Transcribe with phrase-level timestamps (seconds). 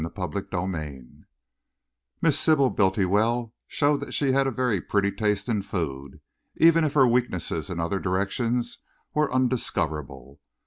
[0.17, 1.03] CHAPTER VIII
[2.23, 6.21] Miss Sybil Bultiwell showed that she had a very pretty taste in food
[6.57, 8.79] even if her weaknesses in other directions
[9.13, 10.39] were undiscoverable.